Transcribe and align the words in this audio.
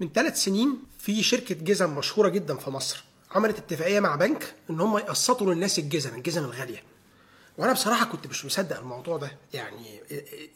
من 0.00 0.08
ثلاث 0.14 0.44
سنين 0.44 0.78
في 0.98 1.22
شركة 1.22 1.54
جزم 1.54 1.94
مشهورة 1.94 2.28
جدا 2.28 2.54
في 2.56 2.70
مصر. 2.70 3.04
عملت 3.34 3.58
اتفاقية 3.58 4.00
مع 4.00 4.16
بنك 4.16 4.54
إن 4.70 4.80
هم 4.80 4.98
يقسطوا 4.98 5.54
للناس 5.54 5.78
الجزم 5.78 6.14
الجزم 6.14 6.44
الغالية. 6.44 6.82
وأنا 7.58 7.72
بصراحة 7.72 8.04
كنت 8.04 8.26
مش 8.26 8.44
مصدق 8.44 8.78
الموضوع 8.78 9.16
ده. 9.16 9.30
يعني 9.54 10.00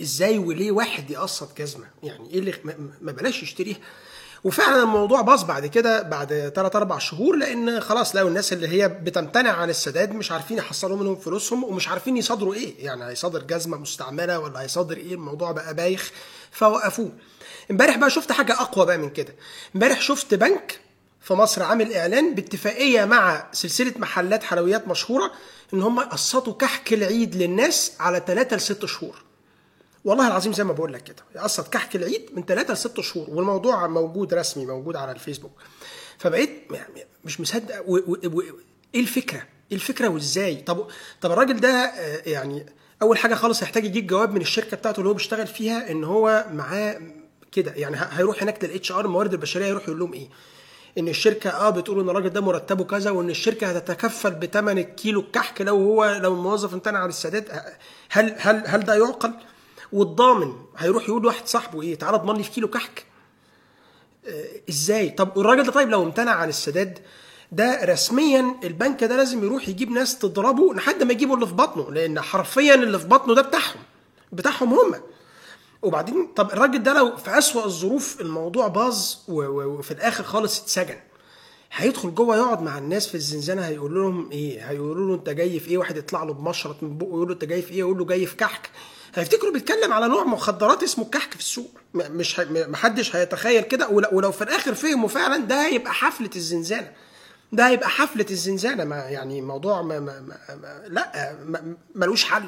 إزاي 0.00 0.38
وليه 0.38 0.70
واحد 0.72 1.10
يقسط 1.10 1.58
جزمة؟ 1.58 1.86
يعني 2.02 2.30
إيه 2.30 2.38
اللي 2.38 2.54
ما- 2.64 2.90
ما 3.00 3.12
بلاش 3.12 3.42
يشتريها. 3.42 3.76
وفعلا 4.44 4.82
الموضوع 4.82 5.20
باظ 5.20 5.44
بعد 5.44 5.66
كده 5.66 6.02
بعد 6.02 6.52
3 6.56 6.76
4 6.76 6.98
شهور 6.98 7.36
لأن 7.36 7.80
خلاص 7.80 8.16
لقوا 8.16 8.28
الناس 8.28 8.52
اللي 8.52 8.68
هي 8.68 8.88
بتمتنع 8.88 9.50
عن 9.52 9.70
السداد 9.70 10.12
مش 10.12 10.32
عارفين 10.32 10.58
يحصلوا 10.58 10.96
منهم 10.96 11.16
فلوسهم 11.16 11.64
ومش 11.64 11.88
عارفين 11.88 12.16
يصادروا 12.16 12.54
إيه. 12.54 12.84
يعني 12.84 13.04
هيصادر 13.04 13.42
جزمة 13.42 13.76
مستعملة 13.76 14.38
ولا 14.38 14.60
هيصادر 14.62 14.96
إيه؟ 14.96 15.14
الموضوع 15.14 15.52
بقى 15.52 15.74
بايخ 15.74 16.10
فوقفوه. 16.50 17.12
امبارح 17.70 17.96
بقى 17.96 18.10
شفت 18.10 18.32
حاجة 18.32 18.52
أقوى 18.52 18.86
بقى 18.86 18.98
من 18.98 19.10
كده 19.10 19.34
امبارح 19.74 20.00
شفت 20.00 20.34
بنك 20.34 20.80
في 21.20 21.34
مصر 21.34 21.62
عامل 21.62 21.92
إعلان 21.92 22.34
باتفاقية 22.34 23.04
مع 23.04 23.46
سلسلة 23.52 23.92
محلات 23.96 24.42
حلويات 24.42 24.88
مشهورة 24.88 25.32
إن 25.74 25.82
هم 25.82 26.00
يقسطوا 26.00 26.52
كحك 26.54 26.92
العيد 26.92 27.34
للناس 27.36 27.92
على 28.00 28.22
3 28.26 28.56
ل 28.56 28.60
6 28.60 28.86
شهور 28.86 29.22
والله 30.04 30.26
العظيم 30.26 30.52
زي 30.52 30.64
ما 30.64 30.72
بقول 30.72 30.92
لك 30.92 31.02
كده 31.02 31.22
يقسط 31.34 31.68
كحك 31.72 31.96
العيد 31.96 32.30
من 32.34 32.44
3 32.44 32.72
ل 32.72 32.76
6 32.76 33.02
شهور 33.02 33.30
والموضوع 33.30 33.86
موجود 33.86 34.34
رسمي 34.34 34.66
موجود 34.66 34.96
على 34.96 35.12
الفيسبوك 35.12 35.52
فبقيت 36.18 36.62
يعني 36.70 37.06
مش 37.24 37.40
مصدق 37.40 37.74
إيه 38.94 39.00
الفكرة؟ 39.00 39.38
إيه 39.70 39.76
الفكرة 39.76 40.08
وإزاي؟ 40.08 40.56
طب 40.56 40.86
طب 41.20 41.32
الراجل 41.32 41.60
ده 41.60 41.68
آه، 41.70 42.22
يعني 42.26 42.66
أول 43.02 43.18
حاجة 43.18 43.34
خالص 43.34 43.62
هيحتاج 43.62 43.84
يجيب 43.84 44.06
جواب 44.06 44.34
من 44.34 44.40
الشركة 44.40 44.76
بتاعته 44.76 44.98
اللي 44.98 45.08
هو 45.10 45.14
بيشتغل 45.14 45.46
فيها 45.46 45.90
إن 45.90 46.04
هو 46.04 46.46
معاه 46.52 47.00
كده. 47.52 47.72
يعني 47.76 47.96
هيروح 48.10 48.42
هناك 48.42 48.64
للاتش 48.64 48.92
ار 48.92 49.04
الموارد 49.04 49.32
البشرية 49.32 49.66
يروح 49.66 49.82
يقول 49.82 49.98
لهم 49.98 50.12
إيه؟ 50.12 50.28
إن 50.98 51.08
الشركة 51.08 51.50
آه 51.50 51.70
بتقول 51.70 52.00
إن 52.00 52.08
الراجل 52.10 52.28
ده 52.28 52.40
مرتبه 52.40 52.84
كذا 52.84 53.10
وإن 53.10 53.30
الشركة 53.30 53.66
هتتكفل 53.66 54.30
بثمن 54.30 54.78
الكيلو 54.78 55.20
الكحك 55.20 55.60
لو 55.62 55.76
هو 55.76 56.18
لو 56.22 56.32
الموظف 56.34 56.74
امتنع 56.74 56.98
عن 56.98 57.08
السداد 57.08 57.62
هل 58.10 58.34
هل 58.38 58.62
هل 58.66 58.80
ده 58.84 58.94
يعقل؟ 58.94 59.32
والضامن 59.92 60.52
هيروح 60.76 61.08
يقول 61.08 61.22
لواحد 61.22 61.46
صاحبه 61.46 61.82
إيه؟ 61.82 61.94
تعالى 61.94 62.16
اضمن 62.16 62.36
لي 62.36 62.42
في 62.42 62.50
كيلو 62.50 62.68
كحك. 62.68 63.04
آه، 64.28 64.44
إزاي؟ 64.68 65.10
طب 65.10 65.38
الراجل 65.38 65.62
ده 65.62 65.72
طيب 65.72 65.88
لو 65.88 66.02
امتنع 66.02 66.32
عن 66.32 66.48
السداد 66.48 66.98
ده 67.52 67.84
رسميا 67.84 68.54
البنك 68.64 69.04
ده 69.04 69.16
لازم 69.16 69.44
يروح 69.44 69.68
يجيب 69.68 69.90
ناس 69.90 70.18
تضربه 70.18 70.74
لحد 70.74 71.02
ما 71.02 71.12
يجيبوا 71.12 71.34
اللي 71.34 71.46
في 71.46 71.54
بطنه 71.54 71.90
لأن 71.92 72.20
حرفيا 72.20 72.74
اللي 72.74 72.98
في 72.98 73.06
بطنه 73.06 73.34
ده 73.34 73.42
بتاعهم 73.42 73.80
بتاعهم 74.32 74.74
هم. 74.74 74.94
وبعدين 75.82 76.26
طب 76.36 76.52
الراجل 76.52 76.82
ده 76.82 76.92
لو 76.92 77.16
في 77.16 77.38
أسوأ 77.38 77.64
الظروف 77.64 78.20
الموضوع 78.20 78.68
باظ 78.68 79.14
وفي 79.28 79.90
الآخر 79.90 80.24
خالص 80.24 80.62
اتسجن 80.62 80.96
هيدخل 81.72 82.14
جوه 82.14 82.36
يقعد 82.36 82.62
مع 82.62 82.78
الناس 82.78 83.08
في 83.08 83.14
الزنزانة 83.14 83.62
هيقول 83.66 83.94
لهم 83.94 84.30
إيه؟ 84.32 84.70
هيقولوا 84.70 85.06
له 85.08 85.14
أنت 85.14 85.28
جاي 85.30 85.60
في 85.60 85.68
إيه؟ 85.70 85.78
واحد 85.78 85.96
يطلع 85.96 86.22
له 86.22 86.32
بمشرط 86.32 86.82
من 86.82 86.98
بقه 86.98 87.06
يقول 87.08 87.28
له 87.28 87.34
أنت 87.34 87.44
جاي 87.44 87.62
في 87.62 87.70
إيه؟ 87.70 87.78
يقول 87.78 87.98
له 87.98 88.04
جاي 88.04 88.26
في 88.26 88.36
كحك. 88.36 88.70
هيفتكروا 89.14 89.52
بيتكلم 89.52 89.92
على 89.92 90.08
نوع 90.08 90.24
مخدرات 90.24 90.82
اسمه 90.82 91.04
الكحك 91.04 91.32
في 91.34 91.38
السوق. 91.40 91.70
مش 91.94 92.40
محدش 92.50 93.16
هيتخيل 93.16 93.62
كده. 93.62 93.88
ولو, 93.88 94.32
في 94.32 94.42
الآخر 94.44 94.74
فهموا 94.74 95.08
فعلا 95.08 95.36
ده 95.36 95.66
هيبقى 95.66 95.92
حفلة 95.92 96.30
الزنزانة. 96.36 96.92
ده 97.52 97.68
هيبقى 97.68 97.88
حفلة 97.88 98.26
الزنزانة. 98.30 98.84
ما 98.84 98.96
يعني 98.96 99.40
موضوع 99.40 99.82
ما 99.82 100.00
ما 100.00 100.20
ما 100.20 100.36
ما 100.56 100.82
لا 100.88 101.36
ملوش 101.94 102.24
حل. 102.24 102.44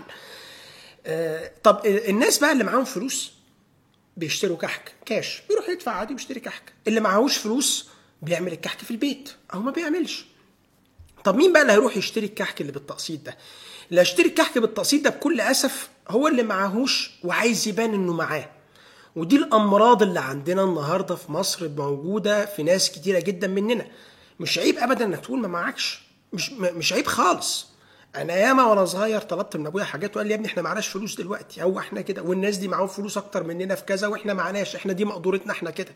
طب 1.62 1.80
الناس 1.86 2.38
بقى 2.38 2.52
اللي 2.52 2.64
معاهم 2.64 2.84
فلوس 2.84 3.32
بيشتروا 4.16 4.56
كحك 4.56 4.92
كاش 5.06 5.42
بيروح 5.48 5.68
يدفع 5.68 5.92
عادي 5.92 6.12
ويشتري 6.14 6.40
كحك. 6.40 6.72
اللي 6.88 7.00
معهوش 7.00 7.36
فلوس 7.36 7.88
بيعمل 8.22 8.52
الكحك 8.52 8.78
في 8.78 8.90
البيت 8.90 9.30
أو 9.54 9.60
ما 9.60 9.70
بيعملش. 9.70 10.24
طب 11.24 11.36
مين 11.36 11.52
بقى 11.52 11.62
اللي 11.62 11.72
هيروح 11.72 11.96
يشتري 11.96 12.26
الكحك 12.26 12.60
اللي 12.60 12.72
بالتقسيط 12.72 13.20
ده؟ 13.22 13.36
اللي 13.90 14.00
هيشتري 14.00 14.28
الكحك 14.28 14.58
بالتقسيط 14.58 15.04
ده 15.04 15.10
بكل 15.10 15.40
أسف 15.40 15.88
هو 16.08 16.28
اللي 16.28 16.42
معهوش 16.42 17.10
وعايز 17.24 17.68
يبان 17.68 17.94
إنه 17.94 18.12
معاه. 18.12 18.50
ودي 19.16 19.36
الأمراض 19.36 20.02
اللي 20.02 20.20
عندنا 20.20 20.64
النهارده 20.64 21.14
في 21.16 21.32
مصر 21.32 21.68
موجودة 21.68 22.46
في 22.46 22.62
ناس 22.62 22.90
كتيرة 22.90 23.20
جدا 23.20 23.46
مننا. 23.46 23.86
مش 24.40 24.58
عيب 24.58 24.78
ابدا 24.78 25.04
إنك 25.04 25.20
تقول 25.20 25.38
ما 25.40 25.48
معكش. 25.48 26.00
مش 26.32 26.52
مش 26.52 26.92
عيب 26.92 27.06
خالص. 27.06 27.66
أنا 28.16 28.36
ياما 28.36 28.64
وأنا 28.64 28.84
صغير 28.84 29.20
طلبت 29.20 29.56
من 29.56 29.66
ابويا 29.66 29.84
حاجات 29.84 30.16
وقال 30.16 30.26
لي 30.26 30.32
يا 30.32 30.36
ابني 30.38 30.46
إحنا 30.48 30.62
معناش 30.62 30.88
فلوس 30.88 31.16
دلوقتي 31.16 31.62
هو 31.62 31.78
إحنا 31.78 32.00
كده 32.00 32.22
والناس 32.22 32.56
دي 32.56 32.68
معاهم 32.68 32.86
فلوس 32.86 33.16
أكتر 33.18 33.42
مننا 33.42 33.74
في 33.74 33.84
كذا 33.84 34.06
وإحنا 34.06 34.34
معناش 34.34 34.76
إحنا 34.76 34.92
دي 34.92 35.04
مقدورتنا 35.04 35.52
إحنا 35.52 35.70
كده. 35.70 35.92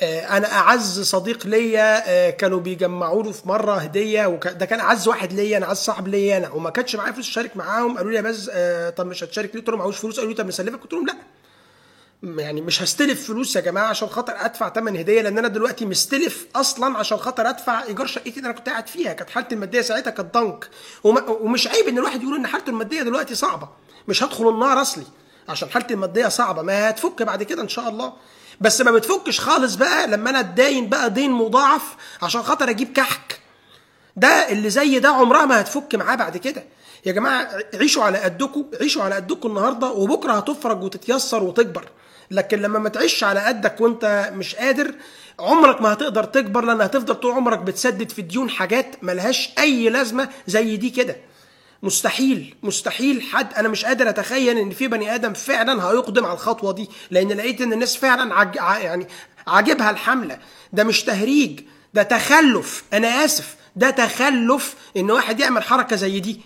آه، 0.00 0.20
أنا 0.36 0.52
اعز 0.52 1.00
صديق 1.00 1.46
ليا 1.46 2.02
آه، 2.10 2.30
كانوا 2.30 2.60
بيجمعوا 2.60 3.22
له 3.22 3.32
في 3.32 3.48
مرة 3.48 3.72
هدية. 3.74 4.26
ده 4.36 4.66
كان 4.66 4.80
اعز 4.80 5.08
واحد 5.08 5.32
ليا 5.32 5.56
أنا 5.56 5.66
اعز 5.66 5.76
صاحب 5.76 6.08
ليا 6.08 6.36
أنا 6.36 6.50
وما 6.50 6.70
كانش 6.70 6.96
معايا 6.96 7.12
فلوس 7.12 7.28
اشارك 7.28 7.56
معاهم 7.56 7.96
قالوا 7.96 8.10
لي 8.10 8.16
يا 8.16 8.22
باز 8.22 8.50
آه، 8.54 8.90
طب 8.90 9.06
مش 9.06 9.24
هتشارك 9.24 9.50
ليه؟ 9.54 9.60
قلت 9.60 9.68
لهم 9.68 9.78
معهوش 9.78 9.98
فلوس؟ 9.98 10.16
قالوا 10.16 10.30
لي 10.32 10.36
طب 10.36 10.46
نسلفك؟ 10.46 10.80
قلت 10.80 10.92
لهم 10.92 11.06
لا. 11.06 11.14
يعني 12.24 12.60
مش 12.60 12.82
هستلف 12.82 13.26
فلوس 13.26 13.56
يا 13.56 13.60
جماعة 13.60 13.86
عشان 13.86 14.08
خاطر 14.08 14.32
أدفع 14.36 14.72
ثمن 14.72 14.96
هدية 14.96 15.22
لأن 15.22 15.38
أنا 15.38 15.48
دلوقتي 15.48 15.86
مستلف 15.86 16.46
أصلا 16.56 16.98
عشان 16.98 17.18
خاطر 17.18 17.48
أدفع 17.48 17.82
إيجار 17.82 18.06
شقتي 18.06 18.30
اللي 18.30 18.40
أنا 18.46 18.52
كنت 18.52 18.68
قاعد 18.68 18.86
فيها. 18.88 19.12
كانت 19.12 19.30
حالتي 19.30 19.54
المادية 19.54 19.80
ساعتها 19.80 20.10
كانت 20.10 20.34
ضنك 20.34 20.70
ومش 21.04 21.66
عيب 21.68 21.88
إن 21.88 21.98
الواحد 21.98 22.22
يقول 22.22 22.36
إن 22.36 22.46
حالته 22.46 22.70
المادية 22.70 23.02
دلوقتي 23.02 23.34
صعبة. 23.34 23.68
مش 24.08 24.22
هدخل 24.22 24.48
النار 24.48 24.80
أصلي 24.82 25.04
عشان 25.48 25.68
حالتي 25.70 25.94
المادية 25.94 26.28
صعبة. 26.28 26.62
ما 26.62 26.90
هتفك 26.90 27.22
بعد 27.22 27.42
كده 27.42 27.62
إن 27.62 27.68
شاء 27.68 27.88
الله. 27.88 28.12
بس 28.60 28.80
ما 28.80 28.90
بتفكش 28.90 29.40
خالص 29.40 29.74
بقى 29.74 30.06
لما 30.06 30.30
أنا 30.30 30.40
أتداين 30.40 30.88
بقى 30.88 31.10
دين 31.10 31.30
مضاعف 31.30 31.82
عشان 32.22 32.42
خاطر 32.42 32.70
أجيب 32.70 32.92
كحك. 32.92 33.33
ده 34.16 34.28
اللي 34.28 34.70
زي 34.70 34.98
ده 34.98 35.08
عمرها 35.08 35.46
ما 35.46 35.60
هتفك 35.60 35.94
معاه 35.94 36.14
بعد 36.16 36.36
كده. 36.36 36.64
يا 37.06 37.12
جماعة 37.12 37.48
عيشوا 37.74 38.04
على 38.04 38.18
قدكم 38.18 38.64
عيشوا 38.80 39.02
على 39.02 39.14
قدكم 39.14 39.48
النهارده 39.48 39.86
وبكرة 39.90 40.32
هتفرج 40.32 40.82
وتتيسر 40.82 41.42
وتكبر. 41.42 41.84
لكن 42.30 42.58
لما 42.62 42.78
ما 42.78 42.88
تعيش 42.88 43.24
على 43.24 43.40
قدك 43.40 43.80
وانت 43.80 44.30
مش 44.34 44.54
قادر 44.54 44.94
عمرك 45.40 45.80
ما 45.82 45.92
هتقدر 45.92 46.24
تكبر 46.24 46.64
لأن 46.64 46.80
هتفضل 46.80 47.14
طول 47.14 47.32
عمرك 47.32 47.58
بتسدد 47.58 48.10
في 48.10 48.22
ديون 48.22 48.50
حاجات 48.50 49.04
ملهاش 49.04 49.50
أي 49.58 49.88
لازمة 49.88 50.28
زي 50.46 50.76
دي 50.76 50.90
كده. 50.90 51.16
مستحيل 51.82 52.54
مستحيل 52.62 53.22
حد 53.22 53.54
أنا 53.54 53.68
مش 53.68 53.84
قادر 53.84 54.08
أتخيل 54.08 54.58
إن 54.58 54.70
في 54.70 54.88
بني 54.88 55.14
آدم 55.14 55.32
فعلا 55.32 55.88
هيقدم 55.90 56.24
على 56.24 56.34
الخطوة 56.34 56.72
دي 56.72 56.88
لأن 57.10 57.28
لقيت 57.32 57.60
إن 57.60 57.72
الناس 57.72 57.96
فعلا 57.96 58.34
عج... 58.34 58.56
يعني 58.56 59.06
عاجبها 59.46 59.90
الحملة. 59.90 60.38
ده 60.72 60.84
مش 60.84 61.02
تهريج 61.04 61.60
ده 61.94 62.02
تخلف. 62.02 62.84
أنا 62.92 63.24
آسف. 63.24 63.56
ده 63.76 63.90
تخلف 63.90 64.74
إن 64.96 65.10
واحد 65.10 65.40
يعمل 65.40 65.62
حركة 65.62 65.96
زي 65.96 66.20
دي. 66.20 66.40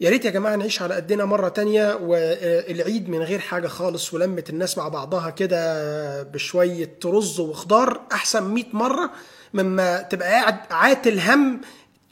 يا 0.00 0.10
ريت 0.10 0.24
يا 0.24 0.30
جماعة 0.30 0.56
نعيش 0.56 0.82
على 0.82 0.94
قدنا 0.94 1.24
مرة 1.24 1.48
تانية 1.48 1.94
والعيد 1.94 3.08
من 3.08 3.22
غير 3.22 3.38
حاجة 3.38 3.66
خالص 3.66 4.14
ولمة 4.14 4.44
الناس 4.50 4.78
مع 4.78 4.88
بعضها 4.88 5.30
كده 5.30 6.22
بشوية 6.22 6.98
رز 7.04 7.40
وخضار 7.40 8.00
أحسن 8.12 8.42
100 8.42 8.64
مرة 8.72 9.10
مما 9.54 10.02
تبقى 10.02 10.28
قاعد 10.28 10.56
عاتل 10.70 11.20
هم 11.20 11.60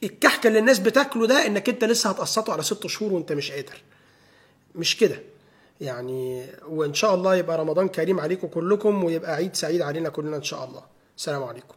الكحك 0.03 0.47
اللي 0.47 0.59
الناس 0.59 0.79
بتاكله 0.79 1.27
ده 1.27 1.47
إنك 1.47 1.69
أنت 1.69 1.85
لسه 1.85 2.11
هتقسطه 2.11 2.53
على 2.53 2.63
ست 2.63 2.87
شهور 2.87 3.13
وأنت 3.13 3.33
مش 3.33 3.51
قادر. 3.53 3.83
مش 4.75 4.97
كده. 4.97 5.23
يعني 5.81 6.47
وإن 6.69 6.95
شاء 6.95 7.15
الله 7.15 7.37
يبقى 7.37 7.59
رمضان 7.59 7.89
كريم 7.89 8.21
عليكم 8.21 8.47
كلكم 8.49 9.05
ويبقى 9.05 9.35
عيد 9.35 9.57
سعيد 9.57 9.83
علينا 9.83 10.09
كلنا 10.09 10.37
إن 10.37 10.43
شاء 10.43 10.65
الله. 10.65 10.83
السلام 11.17 11.43
عليكم. 11.43 11.75